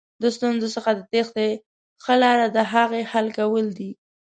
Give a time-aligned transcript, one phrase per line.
[0.21, 1.47] د ستونزې څخه د تېښتې
[2.03, 3.91] ښه لاره دهغې حل کول دي.